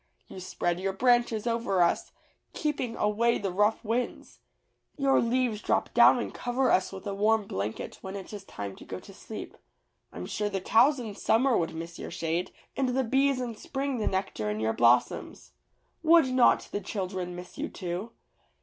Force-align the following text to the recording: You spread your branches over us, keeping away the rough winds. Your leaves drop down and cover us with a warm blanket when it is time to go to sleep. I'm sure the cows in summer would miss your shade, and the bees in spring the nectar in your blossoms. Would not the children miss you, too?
You 0.27 0.39
spread 0.39 0.79
your 0.79 0.93
branches 0.93 1.45
over 1.45 1.83
us, 1.83 2.11
keeping 2.53 2.95
away 2.95 3.37
the 3.37 3.51
rough 3.51 3.85
winds. 3.85 4.39
Your 4.97 5.21
leaves 5.21 5.61
drop 5.61 5.93
down 5.93 6.17
and 6.17 6.33
cover 6.33 6.71
us 6.71 6.91
with 6.91 7.05
a 7.05 7.13
warm 7.13 7.45
blanket 7.45 7.99
when 8.01 8.15
it 8.15 8.33
is 8.33 8.43
time 8.43 8.75
to 8.77 8.83
go 8.83 8.99
to 8.99 9.13
sleep. 9.13 9.55
I'm 10.11 10.25
sure 10.25 10.49
the 10.49 10.59
cows 10.59 10.99
in 10.99 11.13
summer 11.13 11.55
would 11.55 11.75
miss 11.75 11.99
your 11.99 12.09
shade, 12.09 12.49
and 12.75 12.89
the 12.89 13.03
bees 13.03 13.39
in 13.39 13.55
spring 13.55 13.99
the 13.99 14.07
nectar 14.07 14.49
in 14.49 14.59
your 14.59 14.73
blossoms. 14.73 15.51
Would 16.01 16.33
not 16.33 16.69
the 16.71 16.81
children 16.81 17.35
miss 17.35 17.59
you, 17.59 17.69
too? 17.69 18.09